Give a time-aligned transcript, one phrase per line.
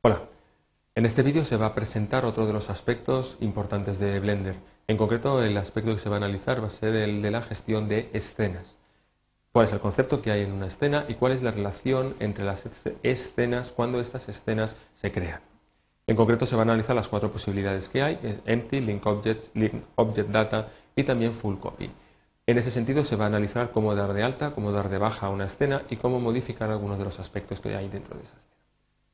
[0.00, 0.28] Hola,
[0.94, 4.54] en este vídeo se va a presentar otro de los aspectos importantes de Blender.
[4.86, 7.42] En concreto, el aspecto que se va a analizar va a ser el de la
[7.42, 8.78] gestión de escenas.
[9.50, 12.44] ¿Cuál es el concepto que hay en una escena y cuál es la relación entre
[12.44, 12.64] las
[13.02, 15.40] escenas cuando estas escenas se crean?
[16.06, 19.82] En concreto, se van a analizar las cuatro posibilidades que hay, Empty, Link Objects, Link
[19.96, 21.90] Object Data y también Full Copy.
[22.46, 25.26] En ese sentido, se va a analizar cómo dar de alta, cómo dar de baja
[25.26, 28.36] a una escena y cómo modificar algunos de los aspectos que hay dentro de esa
[28.36, 28.54] escena.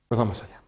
[0.09, 0.64] Pues vamos allá.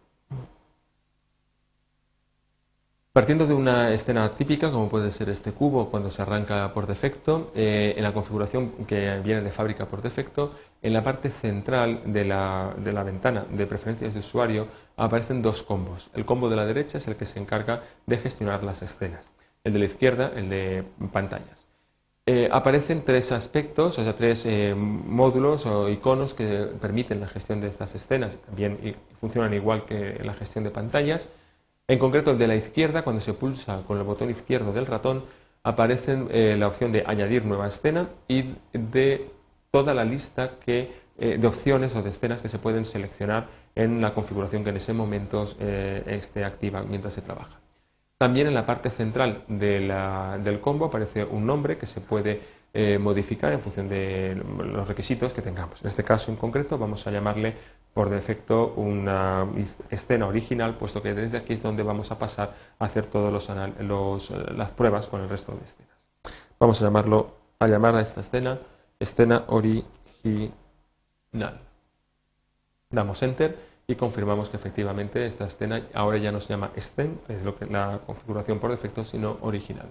[3.17, 7.51] Partiendo de una escena típica, como puede ser este cubo cuando se arranca por defecto,
[7.55, 10.51] eh, en la configuración que viene de fábrica por defecto,
[10.83, 14.67] en la parte central de la, ventana de preferencias de usuario
[14.97, 16.11] aparecen dos combos.
[16.13, 19.31] El combo de la derecha es el que se encarga de gestionar las escenas,
[19.63, 21.65] el de la izquierda el de pantallas.
[22.27, 27.61] Eh, aparecen tres aspectos, o sea, tres eh, módulos o iconos que permiten la gestión
[27.61, 31.29] de estas escenas, también funcionan igual que la gestión de pantallas.
[31.87, 35.23] En concreto, el de la izquierda, cuando se pulsa con el botón izquierdo del ratón,
[35.63, 39.29] aparece eh, la opción de añadir nueva escena y de
[39.71, 40.53] toda la lista
[41.17, 44.93] de opciones o de escenas que se pueden seleccionar en la configuración que en ese
[44.93, 47.59] momento esté activa mientras se trabaja.
[48.17, 52.41] También en la parte central del combo aparece un nombre que se puede
[52.73, 55.81] eh, modificar en función de los requisitos que tengamos.
[55.81, 57.55] En este caso en concreto vamos a llamarle
[57.93, 59.47] por defecto una
[59.89, 63.49] escena original, puesto que desde aquí es donde vamos a pasar a hacer todas
[64.55, 65.97] las pruebas con el resto de escenas.
[66.59, 68.59] Vamos a llamarlo a llamar a esta escena
[68.99, 69.83] escena original.
[72.89, 73.57] Damos enter
[73.87, 76.79] y confirmamos que efectivamente esta escena ahora ya no se llama que
[77.33, 79.87] es lo que la configuración por defecto, sino original.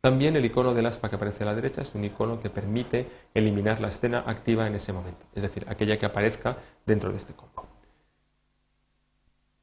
[0.00, 3.06] También el icono del aspa que aparece a la derecha es un icono que permite
[3.34, 7.34] eliminar la escena activa en ese momento, es decir, aquella que aparezca dentro de este
[7.34, 7.66] combo.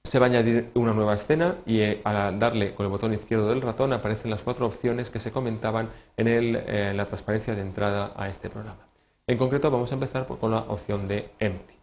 [0.03, 3.49] Se va a añadir una nueva escena y eh, al darle con el botón izquierdo
[3.49, 8.13] del ratón aparecen las cuatro opciones que se comentaban en, eh, la transparencia de entrada
[8.15, 8.87] a este programa.
[9.25, 11.73] En concreto vamos a empezar con la opción de Empty.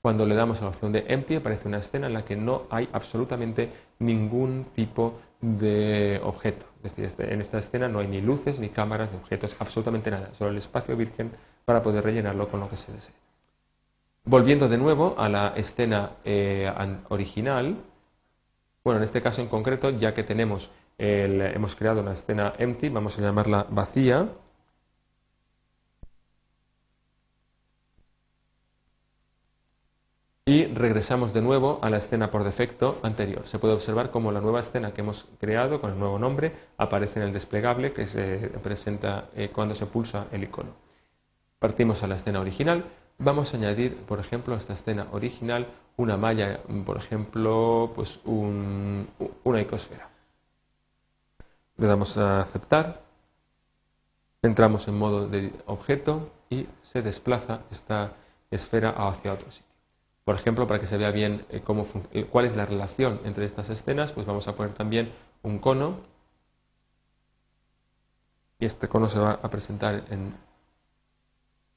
[0.00, 2.62] Cuando le damos a la opción de Empty aparece una escena en la que no
[2.70, 6.73] hay absolutamente ningún tipo de objeto.
[6.84, 10.10] Es decir, este, en esta escena no hay ni luces, ni cámaras, ni objetos, absolutamente
[10.10, 10.34] nada.
[10.34, 11.32] Solo el espacio virgen
[11.64, 13.14] para poder rellenarlo con lo que se desee.
[14.24, 16.70] Volviendo de nuevo a la escena eh,
[17.08, 17.76] original,
[18.84, 23.18] bueno, en este caso en concreto, ya que tenemos hemos creado una escena empty, vamos
[23.18, 24.28] a llamarla vacía.
[30.46, 33.48] Y regresamos de nuevo a la escena por defecto anterior.
[33.48, 37.18] Se puede observar cómo la nueva escena que hemos creado con el nuevo nombre aparece
[37.20, 40.72] en el desplegable que se presenta eh, cuando se pulsa el icono.
[41.58, 42.84] Partimos a la escena original.
[43.16, 45.66] Vamos a añadir, por ejemplo, a esta escena original
[45.96, 50.10] una malla, por ejemplo, pues una icosfera.
[51.76, 53.02] Le damos a aceptar.
[54.42, 58.12] Entramos en modo de objeto y se desplaza esta
[58.50, 59.63] esfera hacia otro sitio.
[60.24, 63.44] Por ejemplo, para que se vea bien eh, cómo eh, cuál es la relación entre
[63.44, 65.12] estas escenas, pues vamos a poner también
[65.42, 65.98] un cono
[68.58, 70.34] y este cono se va a presentar en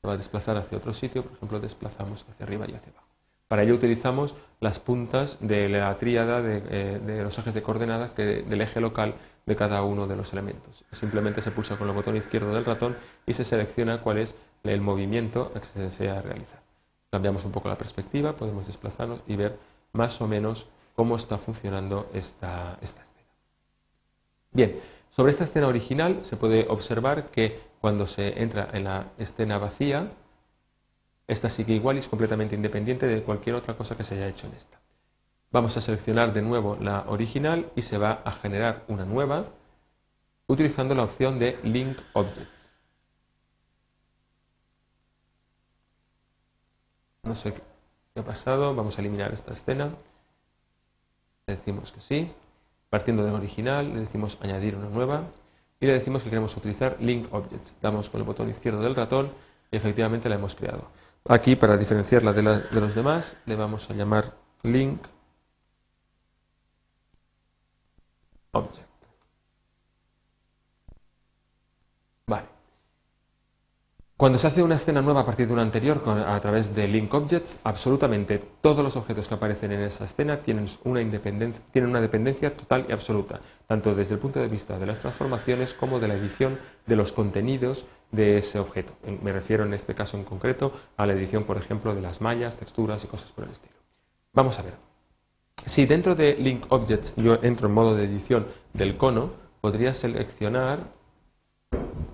[0.02, 3.08] se va a desplazar hacia otro sitio, por ejemplo, desplazamos hacia arriba y hacia abajo.
[3.50, 8.62] Para ello utilizamos las puntas de la tríada de, eh, los ejes de coordenadas del
[8.62, 9.16] eje local
[9.46, 10.86] de cada uno de los elementos.
[10.92, 14.82] Simplemente se pulsa con el botón izquierdo del ratón y se selecciona cuál es el
[14.82, 16.67] movimiento que se desea realizar
[17.10, 19.58] cambiamos un poco la perspectiva, podemos desplazarnos y ver
[19.94, 23.30] más o menos cómo está funcionando esta, esta escena.
[24.52, 24.80] Bien,
[25.12, 30.12] sobre esta escena original se puede observar que cuando se entra en la escena vacía,
[31.28, 34.48] esta sigue igual y es completamente independiente de cualquier otra cosa que se haya hecho
[34.48, 34.80] en esta.
[35.52, 39.46] Vamos a seleccionar de nuevo la original y se va a generar una nueva
[40.48, 42.57] utilizando la opción de Link Object.
[47.28, 48.74] No sé qué ha pasado.
[48.74, 49.90] Vamos a eliminar esta escena.
[51.46, 52.32] Le decimos que sí.
[52.90, 55.24] Partiendo del original, le decimos añadir una nueva.
[55.80, 57.76] Y le decimos que queremos utilizar Link Objects.
[57.82, 59.32] Damos con el botón izquierdo del ratón
[59.70, 60.88] y efectivamente la hemos creado.
[61.30, 64.34] Aquí, para diferenciarla de, de los demás, le vamos a llamar
[64.64, 65.02] Link
[68.52, 68.87] Object.
[74.18, 77.14] Cuando se hace una escena nueva a partir de una anterior a través de Link
[77.14, 82.02] Objects, absolutamente todos los objetos que aparecen en esa escena tienen una, independencia, tienen una
[82.02, 86.08] dependencia total y absoluta, tanto desde el punto de vista de las transformaciones como de
[86.08, 88.92] la edición de los contenidos de ese objeto.
[89.22, 92.58] Me refiero en este caso en concreto a la edición, por ejemplo, de las mallas,
[92.58, 93.76] texturas y cosas por el estilo.
[94.34, 94.74] Vamos a ver.
[95.64, 99.30] Si dentro de Link Objects yo entro en modo de edición del cono,
[99.62, 100.80] podría seleccionar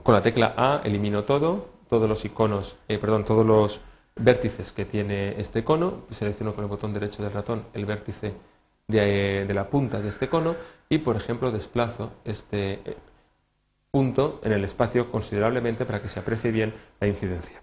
[0.03, 3.81] con la tecla A, elimino todo, todos los iconos, eh, perdón, todos los
[4.15, 8.33] vértices que tiene este cono, selecciono con el botón derecho del ratón el vértice
[8.87, 10.55] de, de la punta de este cono
[10.89, 12.97] y, por ejemplo, desplazo este eh,
[13.91, 17.61] punto en el espacio considerablemente para que se aprecie bien la incidencia.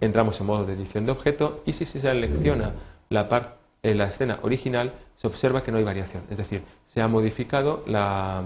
[0.00, 2.72] Entramos en modo de edición de objeto y si se selecciona
[3.08, 7.08] la, eh, la escena original, se observa que no hay variación, es decir, se ha
[7.08, 8.42] modificado la,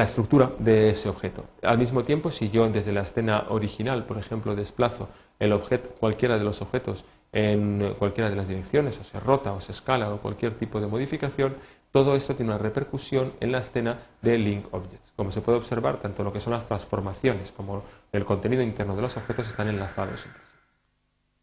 [0.00, 1.44] la estructura de ese objeto.
[1.62, 6.38] Al mismo tiempo, si yo desde la escena original, por ejemplo, desplazo el objeto, cualquiera
[6.38, 7.04] de los objetos
[7.34, 10.86] en cualquiera de las direcciones, o se rota o se escala o cualquier tipo de
[10.86, 11.54] modificación,
[11.92, 15.12] todo esto tiene una repercusión en la escena de Link Objects.
[15.16, 19.02] Como se puede observar, tanto lo que son las transformaciones como el contenido interno de
[19.02, 20.56] los objetos están enlazados entre sí.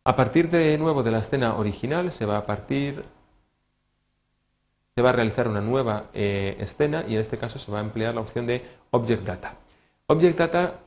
[0.03, 3.05] A partir de nuevo de la escena original se va a partir
[4.97, 7.81] se va a realizar una nueva eh, escena y en este caso se va a
[7.81, 9.53] emplear la opción de Object Data.
[10.07, 10.79] Object Data,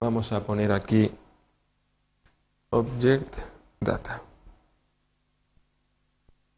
[0.00, 1.08] vamos a poner aquí
[2.70, 3.36] Object
[3.78, 4.20] Data.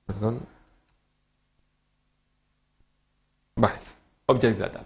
[0.07, 0.41] Perdón.
[3.57, 3.75] Vale,
[4.25, 4.85] Object Data.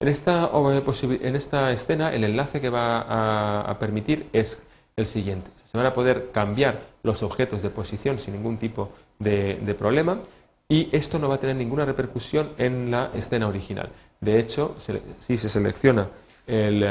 [0.00, 4.60] En esta, en esta escena el enlace que va a, permitir es
[4.96, 5.48] el siguiente.
[5.66, 8.90] Se van a poder cambiar los objetos de posición sin ningún tipo
[9.20, 10.18] de, problema
[10.70, 13.90] y esto no va a tener ninguna repercusión en la escena original.
[14.22, 14.76] De hecho,
[15.18, 16.08] si se selecciona
[16.46, 16.82] el,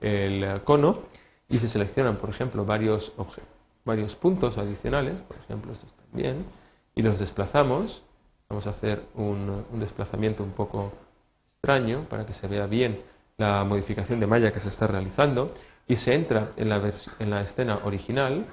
[0.00, 0.98] el, cono
[1.48, 3.12] y se seleccionan, por ejemplo, varios,
[3.84, 6.38] varios puntos adicionales, por ejemplo, estos también,
[6.94, 8.04] y los desplazamos,
[8.48, 10.92] Vamos a hacer un, desplazamiento un poco
[11.56, 13.02] extraño para que se vea bien
[13.36, 15.52] la modificación de malla que se está realizando
[15.88, 18.46] y se entra en la, en la escena original,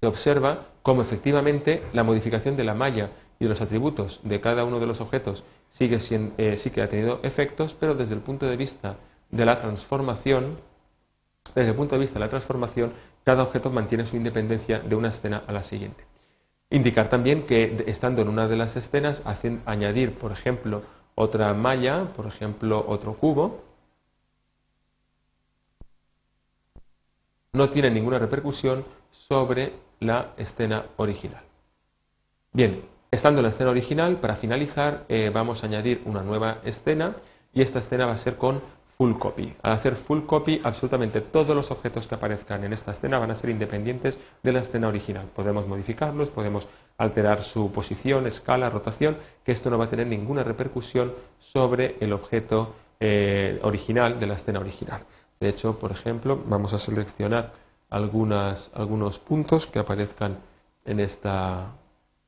[0.00, 4.64] se observa cómo efectivamente la modificación de la malla y de los atributos de cada
[4.64, 5.98] uno de los objetos sigue
[6.38, 8.96] eh, sí que ha tenido efectos, pero desde el punto de vista
[9.30, 10.56] de la transformación,
[11.54, 15.08] desde el punto de vista de la transformación, cada objeto mantiene su independencia de una
[15.08, 16.06] escena a la siguiente.
[16.70, 20.84] Indicar también que estando en una de las escenas, hacen añadir, por ejemplo,
[21.16, 23.62] otra malla, por ejemplo, otro cubo,
[27.52, 31.42] no tiene ninguna repercusión sobre la escena original.
[32.52, 37.16] Bien, estando en la escena original, para finalizar, eh, vamos a añadir una nueva escena
[37.52, 38.60] y esta escena va a ser con
[38.98, 39.54] full copy.
[39.62, 43.36] Al hacer full copy, absolutamente todos los objetos que aparezcan en esta escena van a
[43.36, 45.26] ser independientes de la escena original.
[45.34, 46.66] Podemos modificarlos, podemos
[46.96, 52.12] alterar su posición, escala, rotación, que esto no va a tener ninguna repercusión sobre el
[52.12, 55.02] objeto eh, original de la escena original.
[55.38, 57.52] De hecho, por ejemplo, vamos a seleccionar
[57.90, 60.38] algunos puntos que aparezcan
[60.84, 61.72] en esta,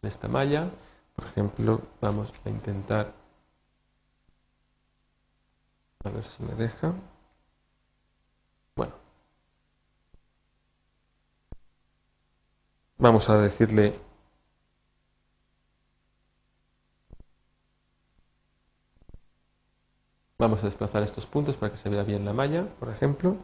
[0.03, 0.71] en esta malla.
[1.15, 3.13] Por ejemplo, vamos a intentar
[6.05, 6.95] a ver si me deja.
[8.75, 8.95] Bueno.
[12.99, 13.95] Vamos a decirle
[20.41, 23.37] Vamos a desplazar estos puntos para que se vea bien la malla, por ejemplo.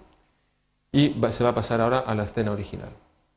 [0.96, 2.88] Y se va a pasar ahora a la escena original.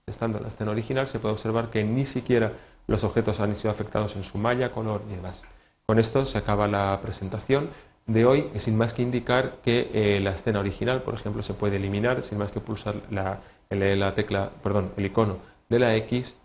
[0.08, 2.54] Estando en la escena original se puede observar que ni siquiera
[2.88, 5.44] los objetos han sido afectados en su malla, color y demás.
[5.86, 7.70] Con esto se acaba la presentación
[8.08, 11.76] de hoy, sin más que indicar que eh, la escena original, por ejemplo, se puede
[11.76, 16.38] eliminar sin más que pulsar la, la tecla, perdón, el icono de la X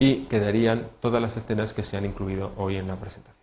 [0.00, 3.39] y quedarían todas las escenas que se han incluido hoy en la presentación.